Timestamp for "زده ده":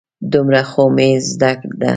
1.29-1.89